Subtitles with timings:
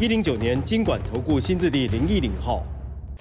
[0.00, 2.64] 一零九年经管投顾新字第零一零号。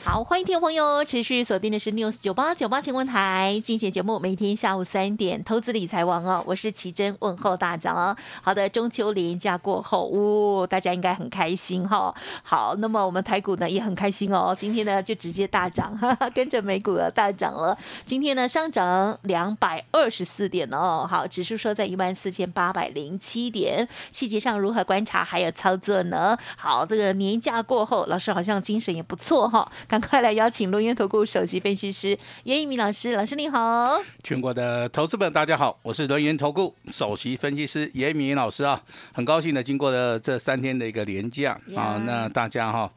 [0.02, 8.16] 好，欢迎听众朋友持续锁定的是 News 九八九八新闻台，进行节目，每天下午三点，投资理财王哦，我是奇珍，问候大家哦。
[8.42, 12.16] 好的，中秋连假过后，哦，大家应该很开心哈。
[12.44, 17.78] 好，那么我们台股呢也很开心哦，今天呢就直接大涨，哈哈，跟着美股的大涨了。
[18.06, 23.88] 今天呢上涨两百二十四点哦，好，指数说在一万四千八百零七点。
[24.12, 26.38] 细节上如何观察还有操作呢？
[26.58, 29.70] 好，这个年假过后，老师好像精神也不错哈。
[29.90, 34.00] 赶快来邀请龙岩投顾首席分析师严一鸣老师，老师你好！
[34.24, 38.80] 全国的投资们大家好，我是龙岩投顾首席分析师严一鸣老师啊，
[39.12, 42.88] 很高兴的经过了这三天的一个连假啊，那大家哈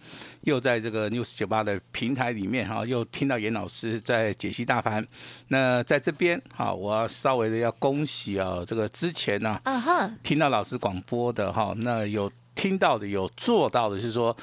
[0.42, 5.02] 又在这个 news 九八的平台里面哈，又听到严老师在解析大盘。
[5.48, 9.58] 那在这边哈，我要稍微的要恭喜啊，这个之前呢，
[10.22, 12.30] 听到老师广播的哈，那有。
[12.54, 14.36] 听到的有做到的是说，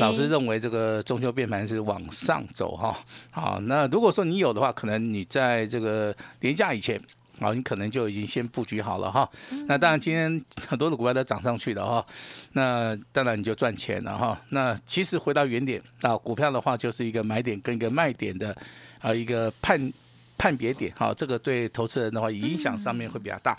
[0.00, 2.96] 老师认为这个中秋变盘是往上走哈。
[3.30, 7.00] 好，那如果说你有的话，可能你在这个年假以前，
[7.38, 9.28] 啊，你可能就已经先布局好了哈。
[9.66, 12.04] 那当然今天很多的股票都涨上去了哈。
[12.52, 14.40] 那当然你就赚钱了哈。
[14.48, 18.56] 那其实回到原点啊，股票的话就是一个买点跟一个卖点的
[19.00, 19.92] 啊一个判
[20.36, 21.14] 判别点哈。
[21.14, 23.56] 这个对投资人的话影响上面会比较大。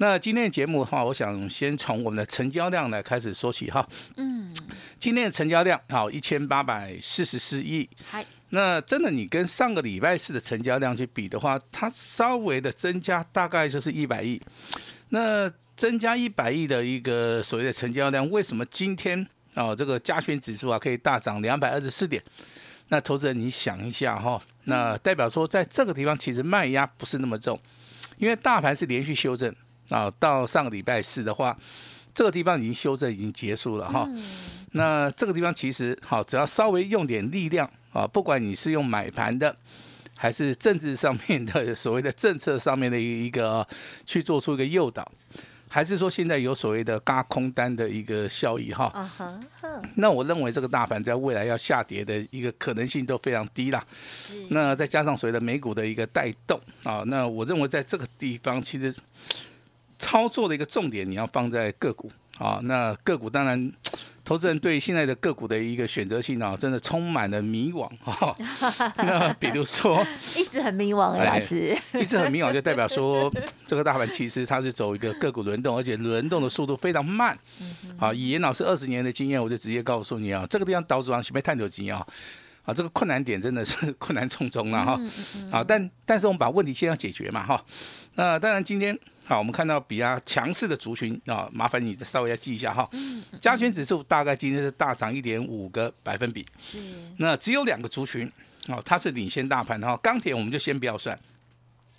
[0.00, 3.86] 那今天的节目的话，我想先从我们的成交量来开始说起哈。
[4.16, 4.50] 嗯，
[4.98, 7.86] 今天的成交量好一千八百四十四亿。
[8.10, 14.40] 嗨，那真的你跟上个礼拜四的成交量去比的话，它稍微的增加大概就是一百亿。
[15.10, 22.22] 那增加一百亿的一个所谓的成交量，为什么今天啊这个加权指数啊可以大涨两百二十四点？
[22.88, 27.60] 那投资人你想一下哈，那代表说在这个地方其实卖压不是那么重，
[28.16, 29.54] 因为大盘是连续修正。
[29.90, 31.56] 啊，到上个礼拜四的话，
[32.14, 34.08] 这个地方已经修正已经结束了哈。
[34.72, 39.56] 那这个地方其实好，只要稍微用点力量啊，不管你是用买盘的，
[40.14, 43.66] 还是政治上面的所谓的政策上面的一一个
[44.06, 45.10] 去做出一个诱导，
[45.66, 49.10] 还是说现在有所谓的嘎空单的一个效益哈。
[49.96, 53.84] 那我认为这个大盘在未来要下跌的一个可能性都非常低啦。
[54.08, 54.34] 是。
[54.50, 58.94] 那再加上所谓的美股的一个带动啊，那我认为在这个地方其实。
[60.00, 62.58] 操作的一个重点，你要放在个股啊。
[62.64, 63.70] 那个股当然，
[64.24, 68.34] 投资人对现在的个股的一个选择性啊，真的充满了迷惘哈。
[68.96, 73.30] 那比如说， 一直很迷惘哎，老师， 一直很迷惘，就代表说
[73.66, 77.38] 这个大盘其实它是走一个个股轮动，而且轮动的速度非常慢。
[77.98, 82.06] 好，以严老师二十年的经验，我就直接告诉你啊，这个地方导主行是被探头机啊。
[82.64, 85.00] 啊，这个困难点真的是 困难重重了哈。
[85.50, 87.64] 啊，但但是我们把问题先要解决嘛哈。
[88.14, 88.98] 那当然今天。
[89.26, 92.88] 好，我们看到比较强势的族群啊，麻烦你稍微要记一下哈。
[92.90, 93.22] 嗯。
[93.40, 96.44] 加权指数大概今天是大涨一点五个百分比。
[96.58, 96.80] 是。
[97.18, 98.28] 那只有两个族群
[98.66, 99.96] 哦，它是领先大盘哈。
[99.98, 101.16] 钢铁我们就先不要算。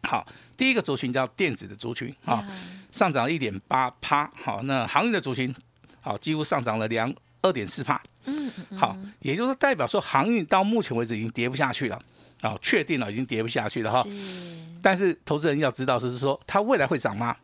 [0.03, 2.45] 好，第一个族群叫电子的族群啊，
[2.91, 4.29] 上涨一点八趴。
[4.35, 5.55] 好，那行业的族群
[6.01, 7.09] 好，几乎上涨了两
[7.41, 8.01] 二点四帕。
[8.25, 8.77] 嗯嗯。
[8.77, 11.99] 好，也就是代表说航运到目前为止已经跌不下去了。
[12.41, 14.03] 啊，确定了已经跌不下去了哈。
[14.81, 17.37] 但是投资人要知道，就是说它未来会涨吗？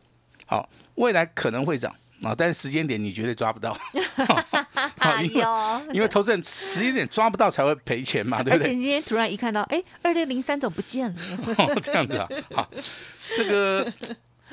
[0.44, 3.72] 好，未来可能会涨啊，但是时间点你绝对抓不到。
[4.98, 5.44] 好，因为
[5.92, 8.66] 因为投资人时间点抓不到才会赔钱嘛， 对不对？
[8.66, 11.76] 而且今天突然一看到，哎，二六零三怎么不见了？
[11.80, 12.70] 这样子啊，好，
[13.36, 13.92] 这个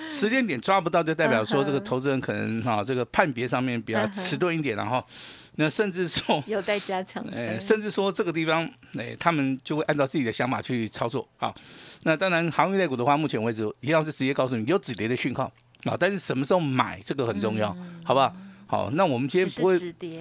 [0.10, 5.04] 时间点抓不到，就代表说这个投资人可能哈，这个判别上面比较迟钝一点，然后。
[5.58, 11.56] 那甚至说有待加强，哎，甚至说这个地方，哎，他们就会按照自己的想法去操作啊。
[12.04, 15.50] 那当然，行业类股的话，目前为止一样是直接告诉你有止跌的讯号
[15.86, 15.96] 啊。
[15.98, 17.70] 但是什么时候买，这个很重要，
[18.04, 18.36] 好不好？
[18.68, 19.80] 好，那我们今天不会，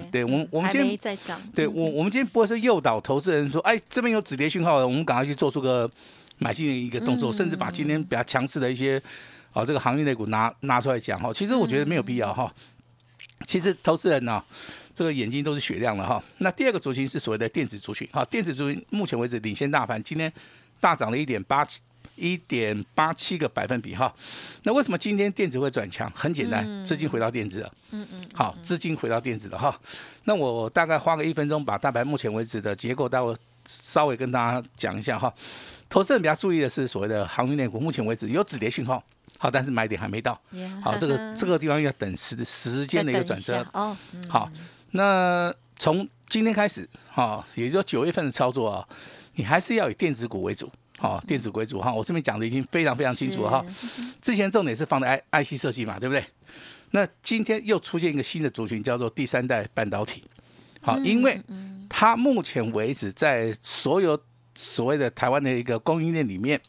[0.09, 5.91] 对，我们我们今天在涨，对我我们今天不会是诱导投资人说，哎，这边有止跌讯号了，我们赶快去做出个
[6.37, 9.01] 买进的一个动作，甚至把今天比较强势的一些
[9.55, 11.33] 啊这个航运类股拿拿出来讲哈。
[11.33, 12.53] 其实我觉得没有必要哈。
[13.47, 14.43] 其实投资人呢。
[14.97, 16.23] 这个眼睛都是雪亮的哈。
[16.37, 20.31] 那第二个族群是所谓的电子族群，哈，电子族群目前为止领先大盘，今天
[20.79, 21.81] 大涨了一点八七
[22.15, 24.15] 一点八七个百分比哈。
[24.63, 26.09] 那为什么今天电子会转强？
[26.15, 27.73] 很简单，资金回到电子了。
[27.91, 28.25] 嗯嗯。
[28.33, 29.77] 好，资金回到电子了哈。
[30.23, 33.35] 那我大概花个一分钟，把大盘目前为止的结构，待会
[33.65, 35.33] 稍微跟大家讲一下哈。
[35.89, 39.03] 投资人比较注意的是所谓的航运类股，目前为止有止跌讯号，
[39.45, 40.33] 好，但是买点还没到。
[40.81, 43.63] 好，这个这个地方要等时时间的一个转折。
[43.73, 43.95] 哦。
[44.27, 44.49] 好，
[44.91, 48.87] 那从今天开始，哈，也就九月份的操作啊，
[49.35, 50.67] 你还是要以电子股为主。
[50.97, 53.63] 好，电子为主哈，我这边讲的已经非常非常清楚了哈。
[54.19, 56.25] 之前重点是放在 I I C 设计嘛，对不对？
[56.89, 60.23] 那今天又出现一个新的族群，叫做第三代半导体。
[60.81, 61.39] 好，因为
[61.87, 64.19] 它目前为止在所有
[64.55, 66.59] 所谓的台湾的一个供应链里面，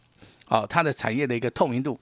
[0.48, 1.98] 啊，它的产业的一个透明度。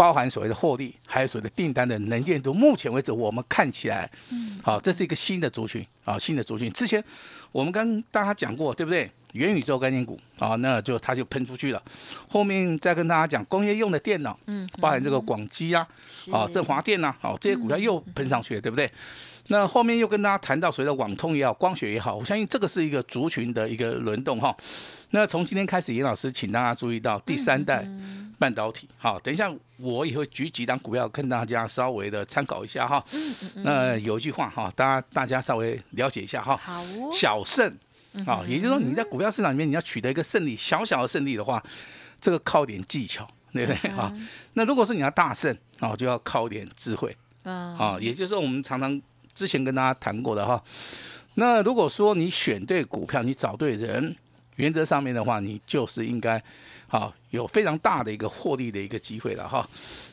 [0.00, 6.72] 包含所谓的获利，还有所谓的订单的能见度，目前为止我们看起来，嗯，好，这是一个新的族群啊，新的族群。
[6.72, 7.04] 之前
[7.52, 9.10] 我们跟大家讲过，对不对？
[9.34, 11.82] 元宇宙概念股啊，那就它就喷出去了。
[12.30, 15.86] 后面再跟大家讲工业用的电脑，嗯，包含这个广基啊，
[16.32, 18.90] 啊，振华电呐，好，这些股票又喷上去了，对不对？
[19.48, 24.56] 那后面又跟大家谈到，所谓的网通也好，光学也好，我相信这个是一个族群的一个轮动哈。
[25.10, 27.86] 那从今天开始，严老师请大家注意到第三代
[28.40, 28.88] 半导体。
[28.96, 33.04] 好，等一下我也会举几档股票跟大家稍微的参考一下哈。
[33.56, 36.56] 那有一句话哈，大家大家稍微了解一下哈。
[36.56, 36.82] 好。
[37.12, 37.72] 小胜
[38.26, 41.62] 啊，也就是说你在股票市场里面你要取得一个胜利，小小的胜利的话，
[42.20, 44.12] 这个靠点技巧，对不对啊？
[44.54, 47.14] 那如果说你要大胜啊，就要靠点智慧。
[47.44, 47.98] 啊。
[48.00, 49.00] 也就是说我们常常。
[49.32, 50.62] 之前跟大家谈过的哈，
[51.34, 54.14] 那如果说你选对股票，你找对人，
[54.60, 56.42] 原则上面的话，你就是应该
[56.86, 59.66] 好有非常大的一个获利的一个机会了哈。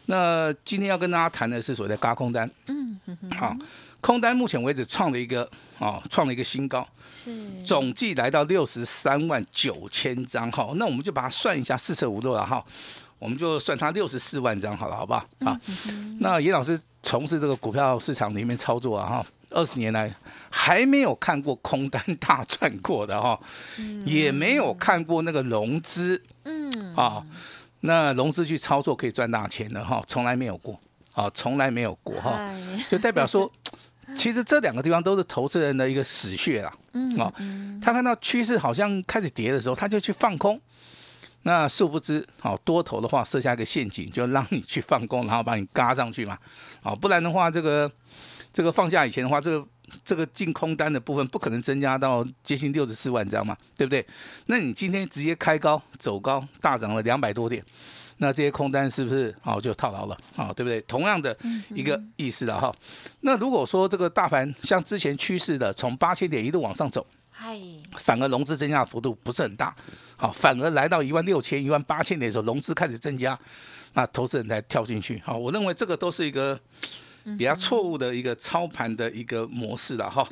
[0.05, 2.97] 那今天要跟大家谈的是所谓的高空单，嗯，
[3.37, 3.55] 好，
[3.99, 10.71] 空单目前为止创了一个啊，创了一个新高，是总计来到六十三万九千张哈。
[10.75, 12.63] 那我们就把它算一下四舍五入了哈，
[13.19, 15.25] 我们就算它六十四万张好了，好不好？
[15.41, 15.59] 啊，
[16.19, 16.79] 那严老师。
[17.03, 20.13] 从事这个股票市场里面操作啊，哈，二十年来
[20.49, 23.39] 还没有看过空单大赚过的哈，
[24.05, 27.25] 也没有看过那个融资，嗯，啊，
[27.81, 30.79] 那融资去操作可以赚大钱的哈，从来没有过，
[31.13, 32.39] 啊，从来没有过哈，
[32.89, 33.51] 就代表说，
[34.15, 36.73] 其实这两个地方都是投资人的一个死穴啦，
[37.17, 37.31] 啊，
[37.81, 40.59] 他看到趋势好像开始跌的时候，他就去放空。
[41.43, 46.37] 那殊不知，好多头的话设下一个陷阱，就让你去放空，然后把你嘎上去嘛，
[46.83, 47.89] 啊，不然的话，这个
[48.53, 49.67] 这个放假以前的话，这个
[50.03, 54.05] 这个净空单的部分不可能增加到接近六十四万张嘛，对不对？
[54.47, 57.63] 那你今天直接开高走高，大涨了两百多点，
[58.17, 60.17] 那这些空单是不是好就套牢了？
[60.35, 60.81] 好，对不对？
[60.81, 61.37] 同样的
[61.69, 62.75] 一个意思了哈。
[63.21, 67.05] 那如果说这个大盘像之前趋势的，从八千点一路往上走。
[67.97, 69.73] 反而融资增加的幅度不是很大，
[70.15, 73.37] 好，反而来到一万六千、一万八千点的时候，融资开始增加，
[73.93, 76.59] 那投资人才跳进去，好，我认为这个都是一个
[77.37, 80.27] 比较错误的一个操盘的一个模式了哈。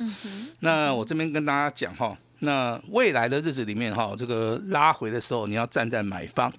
[0.60, 6.52] 那我这边跟大家讲哈，那未来的日子里面哈，这个拉回的时候，你要站在买方，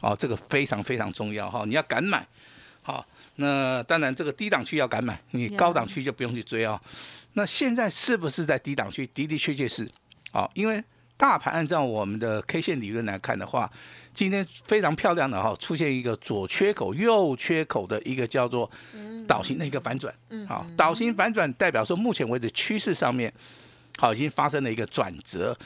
[0.00, 2.26] 哦，这个非常非常重要哈，你要敢买，
[2.82, 3.04] 好，
[3.36, 6.80] 那当然这个低档区要敢买，你高档区就不用去追啊。
[7.34, 9.06] 那现在是不是在低档区？
[9.14, 9.90] 的的确确是，
[10.30, 10.82] 好，因为
[11.16, 13.70] 大盘按照我们的 K 线理论来看的话，
[14.12, 18.68] 今天非常漂亮的哈，出现一个左缺口、右缺口的一个叫做
[19.26, 20.12] 倒型的一个反转，
[20.48, 23.32] 好，倒型反转代表说目前为止趋势上面
[23.98, 25.56] 好已经发生了一个转折，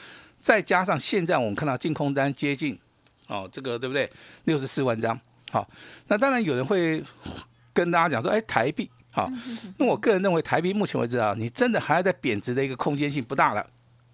[0.40, 2.78] 再加上现在我们看到净空单接近
[3.26, 4.08] 哦，这个对不对？
[4.44, 5.18] 六十四万张，
[5.50, 5.68] 好，
[6.08, 7.02] 那当然有人会
[7.72, 8.90] 跟大家讲说，哎，台币。
[9.10, 9.28] 好，
[9.78, 13.66] 那我个人认为台币目前为止啊，你真的还要在贬值的一个空间性不大了。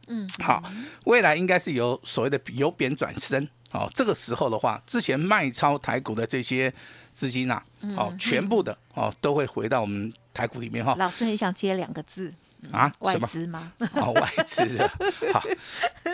[0.08, 0.62] 嗯，好，
[1.04, 3.46] 未来应该是由所谓的由贬转升。
[3.73, 6.73] 哦，这个时候的话，之前卖超台股的这些
[7.12, 7.61] 资金呐，
[7.96, 10.94] 哦，全部的哦都会回到我们台股里面哈。
[10.96, 12.32] 老师很想接两个字。
[12.73, 13.70] 啊，外资吗？
[13.92, 14.66] 哦，外资
[15.34, 15.42] 好。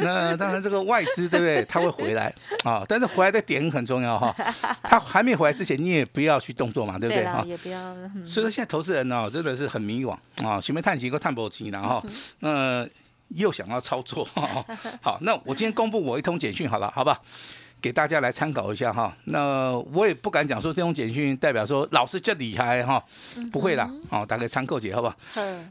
[0.01, 1.65] 那当然，这个外资对不对？
[1.67, 4.35] 他会回来啊，但是回来的点很重要哈。
[4.83, 7.25] 他还没回来之前，你也不要去动作嘛，对不对？
[7.25, 7.95] 哈，也不要。
[8.27, 12.05] 所以说，现在投资人呢，真的是很迷惘啊，前面探几个探波机，然后
[12.41, 12.85] 那
[13.31, 14.25] 又想要操作。
[15.03, 17.21] 好，那我今天公布我一通简讯好了，好吧？
[17.83, 23.03] 给大家来参考一下哈，那我也不敢讲说这种简讯代表说老师这厉害哈，
[23.51, 25.17] 不会啦，哦，大概参考解好不好？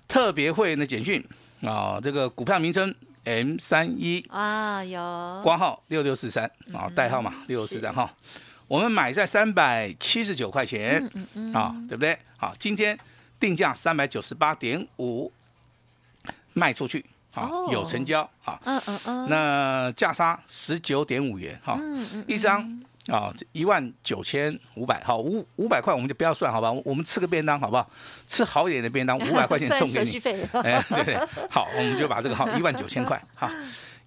[0.08, 1.24] 特别会员的简讯
[1.62, 2.92] 啊，这个股票名称
[3.26, 5.00] M 三一啊，有
[5.44, 8.12] 挂号六六四三啊，代号嘛六六四三哈，
[8.68, 11.00] 我们买在三百七十九块钱
[11.54, 12.18] 啊，对不对？
[12.38, 12.98] 好，今天
[13.40, 15.32] 定价三百九十八点五，
[16.54, 17.06] 卖出去。
[17.32, 21.80] 好，有成交，好，嗯嗯嗯，那价差十九点五元，哈，
[22.28, 26.72] 一张啊，一万九千五百，好五五百块我们就不要算，好吧？
[26.84, 27.90] 我们吃个便当好不好？
[28.28, 30.18] 吃好一点的便当，五百块钱 送给你。
[30.64, 33.50] 哎，对对，好，我们就把这个好一万九千块，好。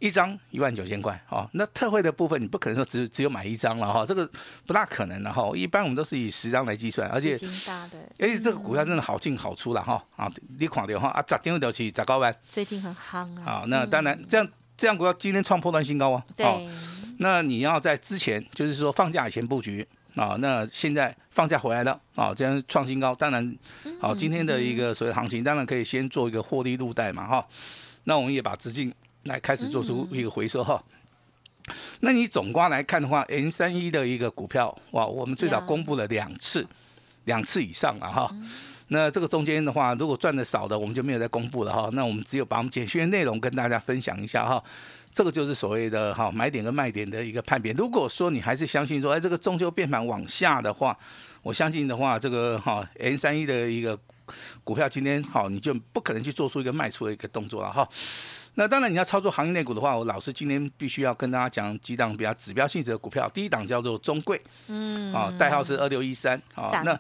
[0.03, 4.29] 一张一万九千块，哦，那特惠的部分你不可能说只只有买一张了哈，这个
[4.67, 5.49] 不大可能的哈。
[5.55, 7.39] 一般我们都是以十张来计算，而且
[8.19, 10.29] 而且这个股票真的好进好出了哈啊，
[10.59, 13.45] 你看到哈啊，十张就是十高万，最近很夯啊。
[13.45, 16.25] 好，那当然这样这样股票今天创破断新高啊。
[16.35, 16.69] 对。
[17.19, 23.57] 那你要在之前就是说放假以前布局啊，那现在放假回来了啊，这样创新高，当然
[24.01, 27.47] 好，今天的一个所谓行情当然可以先做一个获利入袋嘛哈。
[28.03, 28.93] 那我们也把资金。
[29.25, 30.83] 来开始做出一个回收哈，
[32.01, 36.67] 那你总观来看的话，N 三一的一个股票哇，我们最早公布了两次，
[37.25, 38.35] 两次以上了哈。
[38.89, 41.89] 那这个中间的话，如果赚的少的，我们就没有再公布了哈。
[41.93, 44.63] 那我们只有把我们简讯的内容跟大家分享一下哈。
[45.13, 47.73] 这个就是所谓的哈买点跟卖点的一个判别。
[47.75, 50.99] 如果说你还是相信说，哎，这个中秋变盘往下的话，
[51.43, 53.99] 我相信的话，这个哈 N 三一的一个
[54.65, 57.89] 股票今天好，你就不可能去做出一个卖出的一个动作了哈。
[58.55, 63.27] 那当然，你要操作行业内股的话，我老师今天必须要跟大家讲几档比较指标性质的股票。
[63.31, 66.95] 第一档叫做中贵，嗯，啊，代号是二六一三，啊，那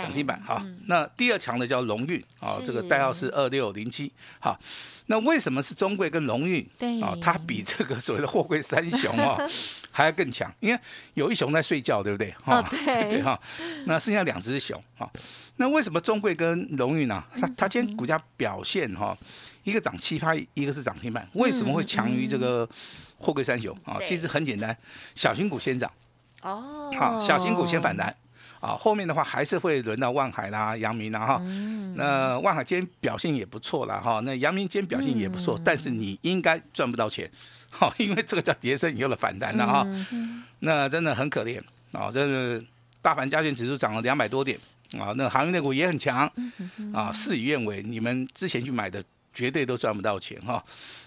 [0.00, 0.62] 涨停板，好。
[0.86, 4.58] 那第二强的叫龙运，啊，这个代号是二六零七，好。
[5.06, 6.64] 那为什么是中贵跟龙运？
[6.78, 9.36] 对，啊，它比这个所谓的货柜三雄啊
[9.90, 10.80] 还要更强，因为
[11.14, 12.32] 有一雄在睡觉，对不对？
[12.42, 13.38] 哈，对， 对哈。
[13.86, 15.10] 那剩下两只熊，哈。
[15.56, 17.22] 那为什么中贵跟龙运呢？
[17.38, 19.18] 它它今天股价表现哈？
[19.64, 22.68] 一个涨七趴，一个是涨停板，为什么会强于这个
[23.18, 23.76] 货柜三雄？
[23.84, 23.98] 啊？
[24.04, 24.76] 其实很简单，
[25.14, 25.90] 小型股先涨，
[26.42, 28.12] 哦，好，小型股先反弹，
[28.60, 31.38] 啊，后面的话还是会轮到万海啦、阳明啦哈。
[31.94, 37.30] 那万海今天表现也不错啦哈，那阳明今天表现也不错，但是你应该赚不到钱，
[37.70, 39.86] 好，因为这个叫跌升以后的反弹了哈。
[40.58, 41.60] 那真的很可怜。
[41.92, 42.64] 啊，这是
[43.00, 44.58] 大盘加权指数涨了两百多点。
[44.98, 46.26] 啊，那行业内股也很强。
[46.92, 49.00] 啊，事与愿违，你们之前去买的。
[49.32, 50.62] 绝对都赚不到钱哈，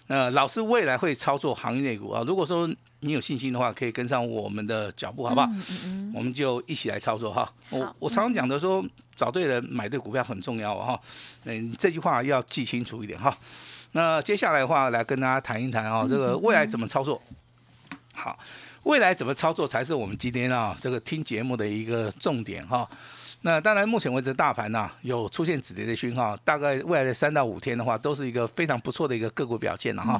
[0.08, 2.24] 那老师未来会操作行业内股啊。
[2.26, 2.68] 如果说
[3.02, 5.48] 你有信心的话，可以跟上我们的脚步，好不好？
[5.52, 6.14] 嗯嗯嗯。
[6.16, 7.52] 我们就一起来操作哈。
[7.70, 8.84] 我我常常讲的说，
[9.16, 11.00] 找对人买对股票很重要哈。
[11.44, 13.38] 嗯，这句话要记清楚一点哈。
[13.92, 17.22] 那接下来的话，来跟大家谈一谈啊，这个未来怎么操作？
[18.14, 18.38] 好，
[18.84, 22.88] 未来怎么操作才是我们今天啊这个听节目的一个重点哈。
[23.46, 30.20] 那当然，目前为止大盘呐有出现止跌的讯号，大概未来的三到五天的话，都是一个非常不错的一个个股表现了哈。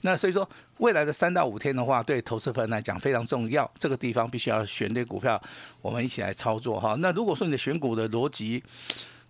[0.00, 0.48] 那所以说，
[0.78, 5.38] 未来的三到五天的话，对投资人来讲非常重要，这个地方必须要选对股票，
[5.82, 6.96] 我们一起来操作哈。
[7.00, 8.64] 那如果说你的选股的逻辑，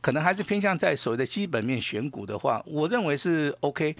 [0.01, 3.97] 可能还是偏向在所谓的基本面选股的话，我认为是 OK。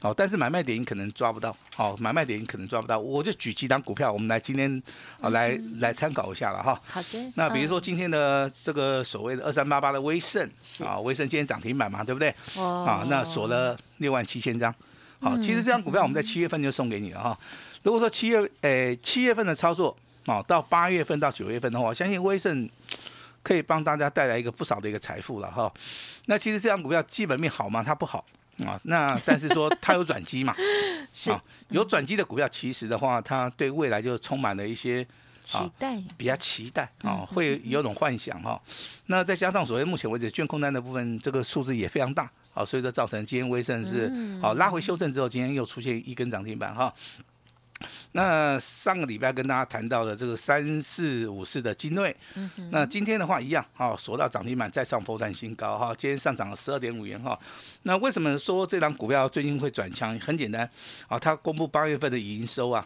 [0.00, 4.80] 好，但是买卖点可能抓不到，好，买卖点可能抓不到，我就举几档股票，我们来今天
[5.20, 6.80] 啊来来参考一下了哈。
[6.88, 7.32] 好的。
[7.34, 10.48] 那比如说今天的这个所谓的二三八八的威盛，
[10.84, 12.32] 啊，威盛今天涨停板嘛，对不对？
[12.54, 12.84] 哦。
[12.86, 14.72] 啊，那锁了六万七千张。
[15.20, 17.36] 好，其实这张股票我们在七月份就送给你了哈。
[17.82, 22.70] 如果说七月诶七月份的操作啊，到八月份到九月份的话，我相信威盛
[23.42, 25.72] 可以帮大家带来一个不少的一个财富了哈。
[26.26, 27.82] 那其实这张股票基本面好吗？
[27.82, 28.24] 它不好。
[28.64, 30.54] 啊，那但是说它有转机嘛？
[31.30, 35.04] 啊，有转机的股票，其实的话，它对未来就充满了一些
[35.42, 38.60] 期待，比较期待啊，会有种幻想哈。
[39.06, 44.12] 那再加上所谓目前为止券空单的部分，这个数字也非常大，啊，所以说造成今天微盛是
[44.42, 46.92] 好拉回修正之后，今天又出现一根涨停板哈。
[48.12, 52.16] 那上个礼拜跟大家谈到的这个三四五四的精锐，
[52.70, 57.38] 那今天的话一样，哈，锁到涨停板再上波段新高，哈，今天上涨了十二点五元，哈。
[57.82, 60.18] 那为什么说这张股票最近会转强？
[60.18, 60.68] 很简单，
[61.06, 62.84] 啊，它公布八月份的营收啊，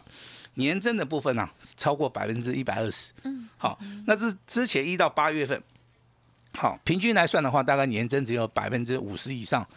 [0.55, 5.59] 年增的部分呢超过百分之一百二十，嗯，好，那这之前一到八月份，
[6.55, 9.67] 好，平均来算的话，大概年增只有百分之五十以上。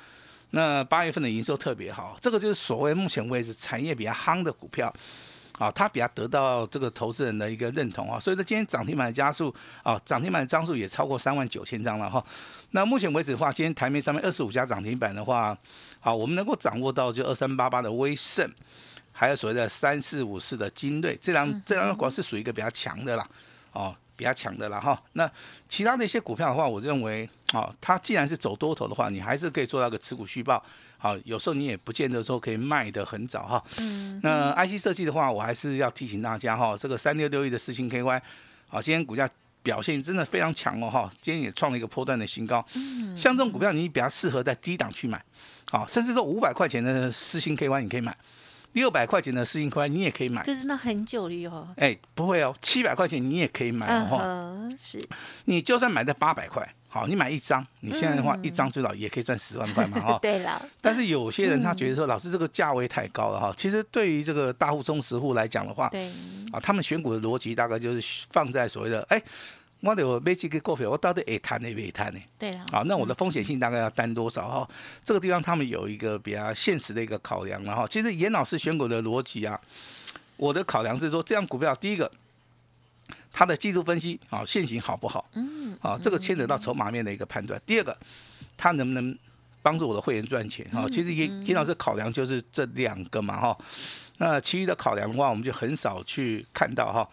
[0.50, 4.90] 那八月份的营收特别好，这个就是所谓目前为止产业比较夯的股票，
[5.58, 12.24] 啊，它比较得到这个投资人的一个认同啊，所以说今天涨停板的加速啊，涨停板的张数也超过三万九千张了哈。
[12.70, 15.56] 那目前为止的话，今天台面上面二十五家涨停板的话，
[16.00, 18.48] 好，我们能够掌握到就二三八八的威盛，
[19.12, 23.28] 还有所谓的三四五四的金锐，这两这两个股是属于一个比较强的啦，
[23.72, 23.94] 哦。
[24.16, 25.30] 比较强的了哈，那
[25.68, 30.62] 其他的一些股票的话，我认为啊，它既然是走多头的话，你还是可以做到个持股续报。
[30.98, 33.62] 好，有时候你也不见得说可以卖得很早哈。
[33.76, 34.18] 嗯。
[34.22, 38.20] 那 IC 设计的话，我还是要提醒大家哈，这个三六六一的四星 KY，
[38.68, 39.28] 好，今天股价
[39.62, 42.66] 表现真的非常强哦哈，今天也创了一个波段的新高。
[42.74, 43.16] 嗯。
[43.16, 45.22] 像这种股票，你比较适合在低档去买，
[45.70, 48.16] 好，甚至说五百块钱的四星 KY 你可以买。
[48.76, 50.44] 六百块钱的四星块你也可以买。
[50.44, 51.66] 可是那很久了哟。
[51.76, 54.20] 哎，不会哦，七百块钱你也可以买哦。
[54.22, 55.02] 嗯，是。
[55.46, 60.18] 你就算买在八百块，好，你买一张，你现在的话一张最少也可以赚十万块嘛，哈。
[60.22, 60.60] 对了。
[60.82, 63.50] 但是有些人他觉得说，老师这个价位太高了哈。
[63.56, 66.08] 其实对于这个大户、中实户来讲的话，对。
[66.52, 69.22] 啊，他们选股的逻辑大概就是放在所谓的哎。
[69.80, 71.72] 我得买几个股票，我到底会谈呢？
[71.74, 72.20] 会谈呢？
[72.38, 74.68] 对了，好，那我的风险性大概要担多少哈？
[75.04, 77.86] 这个地方他们有一个比较现实的一个考量了哈。
[77.86, 79.60] 其实严老师选股的逻辑啊，
[80.36, 82.10] 我的考量是说，这样股票第一个，
[83.30, 85.28] 它的技术分析啊，现行好不好？
[85.34, 87.60] 嗯，啊，这个牵扯到筹码面的一个判断。
[87.64, 87.96] 第二个，
[88.56, 89.16] 它能不能
[89.62, 90.66] 帮助我的会员赚钱？
[90.72, 93.58] 哈，其实严严老师考量就是这两个嘛哈。
[94.18, 97.08] 那其余的考量的话，我们就很少去看到哈。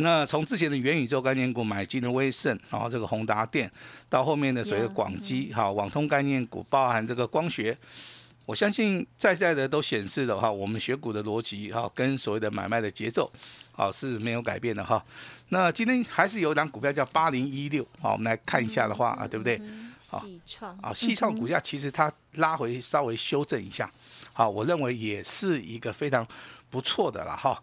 [0.00, 3.68] 那从之前的元宇宙概念股买进的威盛，然后这个宏达电，
[4.08, 7.76] 到后面的所谓的广基，哈，网通概念股，包含这个光学，
[8.46, 13.28] 我相信在在的都显示的话，我们选股的逻辑哈，跟所谓的买卖的节奏，
[13.72, 15.04] 好是没有改变的哈。
[15.48, 19.60] 那今天还是有一档股票叫八零一六，好，我们来看一下的话啊，对不对？
[20.06, 23.90] 好，创啊，细创股价其实它拉回稍微修正一下，
[24.32, 26.24] 好，我认为也是一个非常。
[26.70, 27.60] 不错的了哈，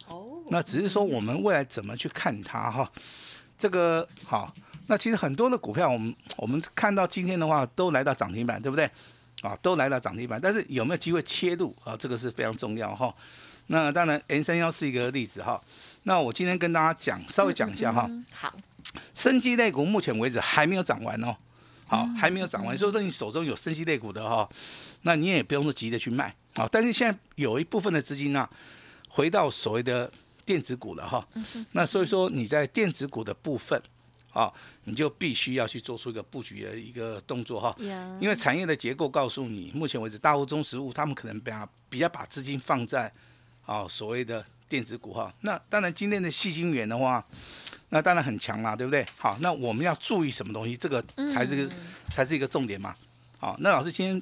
[0.47, 2.91] 那只是说我们未来怎么去看它哈，
[3.57, 4.53] 这个好，
[4.87, 8.89] 那其实很多的股票我们我们看到今天的话都来到涨停板，对不对？
[9.41, 11.95] 啊，都来到涨停板，但是有没有机会切入啊？
[11.95, 13.13] 这个是非常重要哈。
[13.67, 15.61] 那当然，N 三幺是一个例子哈。
[16.03, 18.09] 那我今天跟大家讲，稍微讲一下哈。
[18.31, 18.51] 好，
[19.13, 21.35] 生机类股目前为止还没有涨完哦，
[21.85, 24.49] 好，还没有涨完，所以说你手中有生机类股的哈，
[25.01, 26.67] 那你也不用说急着去卖啊。
[26.71, 28.49] 但是现在有一部分的资金呢。
[29.15, 30.11] 回到所谓的
[30.45, 31.25] 电子股了哈，
[31.71, 33.81] 那所以说你在电子股的部分
[34.33, 34.51] 啊，
[34.83, 37.73] 你就必须要去做出一个布局的一个动作哈，
[38.19, 43.09] 因为产业的结构告诉你，目前为止大户中实物他们可能比较比较把资金放在
[43.65, 47.25] 啊所谓的电子股哈，那当然今天的细晶圆的话，
[47.91, 49.05] 那当然很强啦，对不对？
[49.17, 50.75] 好，那我们要注意什么东西？
[50.75, 51.01] 这个
[51.33, 51.75] 才是个
[52.09, 52.93] 才是一个重点嘛。
[53.37, 54.21] 好，那老师今天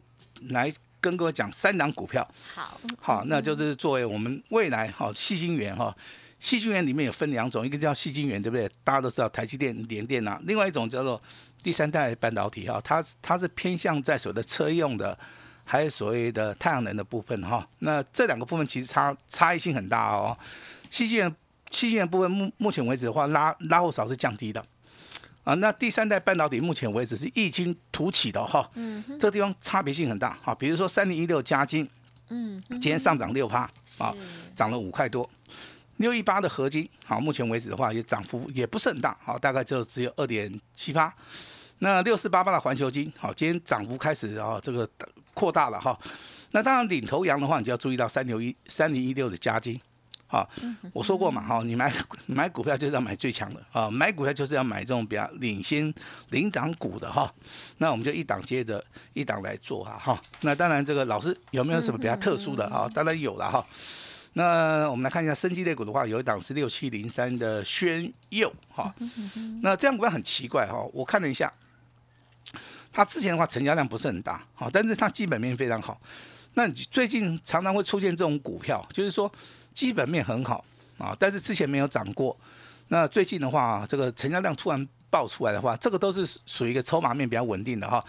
[0.52, 0.72] 来。
[1.04, 5.94] 跟各位讲三档股票，好，好，那就是作为我们未来哈，细晶圆哈，
[6.40, 8.70] 细晶圆里面有分两种，一个叫细晶圆，对不对？
[8.86, 11.22] 大家都知道台积电、联电呐，另外一种叫做
[11.62, 15.18] 第三代半导体哈，它它是偏向在所谓的车用的，
[15.66, 17.68] 还有所谓的太阳能的部分哈。
[17.80, 20.38] 那这两个部分其实差差异性很大哦。
[20.90, 21.36] 细晶圆
[21.70, 24.66] 细晶元部分目目前为止的话，拉拉后少是降低的。
[25.44, 30.56] 啊，那第三代半导体目前为止是异军突起的哈，嗯，这个地方差别性很大哈。
[30.56, 31.88] 比如说三零一六加金，
[32.30, 34.16] 嗯，今天上涨六趴，啊，
[34.56, 35.30] 涨了五块多。
[35.98, 41.14] 六一八的合金，好，目前为止的话也涨幅也不是很大，好，大概就只有二点七趴。
[41.80, 44.90] 那六四八八的环球金，好，今天涨幅开始啊，这个
[45.34, 45.98] 扩大了哈。
[46.52, 49.80] 那当然领头羊的话，你就要注意到三六一三零一六的加金。
[50.34, 50.50] 啊，
[50.92, 51.94] 我说过嘛，哈，你买
[52.26, 55.94] 买股票就是要买最强的啊，买股票就是要买这种比较领先
[56.32, 57.32] 领涨股的哈。
[57.78, 60.20] 那我们就一档接着一档来做哈，哈。
[60.42, 62.90] 那当然这个老师有没有什么比较特殊的啊？
[62.92, 63.64] 当然有了哈。
[64.34, 68.92] 那我们来看一下生机类股的话，有一档是六七零三的宣佑哈。
[69.62, 71.54] 那这样股票很奇怪哈，我看了一下，
[72.92, 76.02] 它之前的话成交量不是很大，好，但是它基本面非常好。
[76.56, 79.32] 那最近常常会出现这种股票，就是说。
[79.74, 80.64] 基本面很好
[80.98, 82.38] 啊，但是之前没有涨过。
[82.90, 88.04] 那最近的话，这个成交量突然爆出来的话，这个都是属于一个筹码面比较稳定的哈。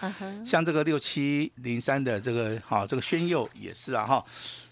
[0.44, 4.22] 像这个六七零三的这个哈，这个宣佑也是啊哈。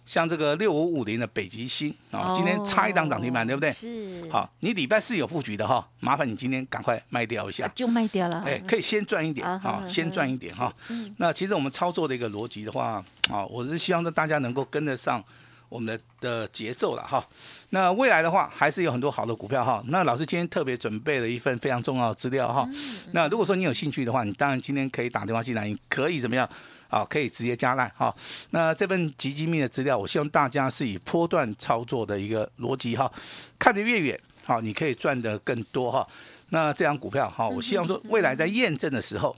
[0.05, 3.71] 像这个六五五零的北极星啊，今天差一档涨停板，对不对？
[3.71, 4.29] 是。
[4.31, 7.67] 好，你礼拜四有布局的哈，麻烦你今天赶快卖掉一下。
[7.69, 8.43] 就卖掉了。
[8.45, 10.75] 哎，可以先赚一点啊，先赚一点哈。
[11.19, 15.25] 那其实我们操作的一个逻辑的话啊，我是希望大家能够跟得上。
[15.73, 17.27] 我们的的节奏了哈，
[17.71, 19.83] 那未来的话还是有很多好的股票哈。
[19.87, 22.69] 那老师今天特别准备了一份非常重要的资料哈。
[23.13, 26.47] 那如果说你有兴趣的话，你当然今天可以打电话进来，你可以怎么样
[26.89, 27.03] 啊？
[27.07, 28.15] 可以直接加赖哈。
[28.51, 33.11] 那这份极机密的资料，我希望大家是以波段操作的一个逻辑哈，
[33.59, 36.07] 看得越远好，你可以赚得更多哈。
[36.51, 39.35] 那这张股票哈，我希望说未来在验证的时候。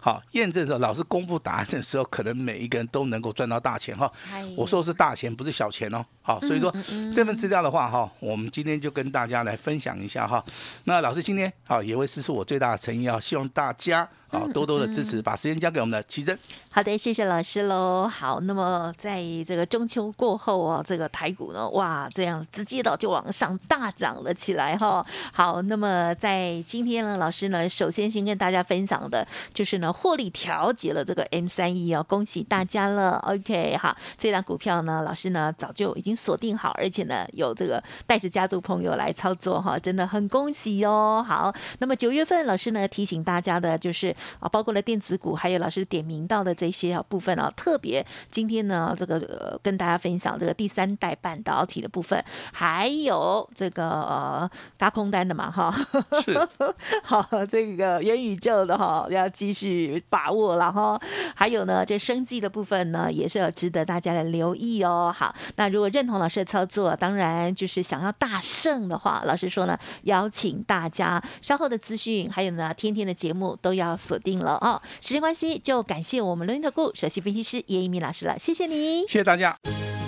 [0.00, 4.10] 好，验证的时候，老师公布答案的时候，可能每一个人都能够赚到大钱哈。
[4.56, 6.04] 我说的是大钱，不是小钱哦。
[6.22, 6.74] 好，所以说
[7.14, 10.44] 这份资料的话哈，我们今天就跟大家来分享一下哈。
[10.84, 14.08] 那老师今天好也会施出我最大的诚意啊，希望大家。
[14.32, 16.38] 好，多多的支持，把时间交给我们的奇珍。
[16.70, 18.06] 好的，谢谢老师喽。
[18.06, 25.04] 好，那么在这个中秋过后哦，这个台股呢，哇，这样直接的就往上大涨了起来哈。
[25.32, 33.18] 好，那么在今天呢，老师呢，首先先跟大家分享的就是呢，呢获利调节了这个 M 三一哦，恭喜大家了。
[33.26, 41.24] OK，好，这档股票呢，老师呢早就已经锁定好，而且呢有这个带着家族朋友来操作哈，真的很恭喜哦。
[41.26, 52.22] 好，那么九月份老师呢提醒大家的就是啊，包括了电子股，还有老师点名到的这些啊部分啊，特别今天呢这个呃跟大家分享这个第三代半导体的部分，
[52.52, 55.74] 还有这个呃嘎空单的嘛哈，
[56.22, 56.38] 是
[57.02, 61.00] 好这个元宇宙的哈要继续把握了哈，
[61.34, 65.14] 还有呢这生计的部分呢也是要值得大家的留意哦。
[65.16, 74.80] 好，那如果认同老师的操作，当然就是想要大胜的话，老师说呢邀请大家稍后的资讯，还有呢天天的节目都要锁定了哦。
[75.00, 79.02] 时间关系，就感谢我们轮投顾首席分析师叶一鸣老师了，谢谢你。
[79.02, 79.56] 谢谢大家。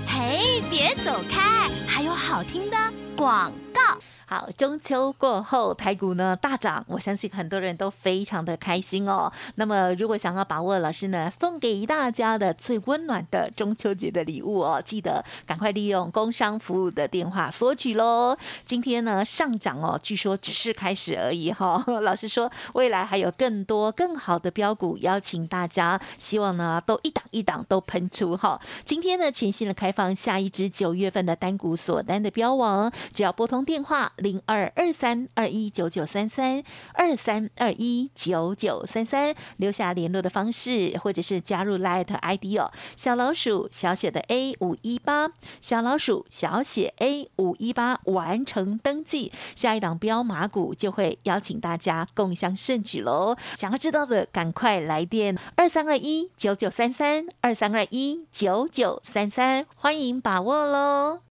[0.06, 2.76] 嘿，别走开，还有好听的
[3.16, 3.91] 广告。
[4.32, 9.30] 好，中秋过后台股呢大涨，我相信很多人都非常的开心哦。
[9.56, 18.34] 那么如果想要把握老师呢送给大家的最温暖的中秋节的礼物哦，记得赶快利用工商服务的电话索取喽。
[18.64, 28.58] 今天呢上涨哦，据说只是开始而已哈、 老师说未来还有更多更好的标股，邀请大家，希望呢都一档一档都喷出哈。
[28.82, 34.10] 今天呢全新的开放下一支九月份的单股锁单的标王，只要拨通电话。
[34.22, 36.62] 零二二三二一九九三三
[36.94, 45.30] 二三二一九九三三，留下联络的方式，或者是加入 Light ID 哦，小老鼠小写的 A 五一八，
[45.60, 53.36] 小老鼠小写 A 五一八，完成登记，下一档标马股就会邀请大家共襄盛举喽。
[53.56, 61.31] 想要知道的，赶快来电二三二一九九三三二三二一九九三三，欢迎把握喽。